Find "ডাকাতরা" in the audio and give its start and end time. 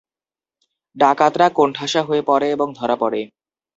0.95-1.47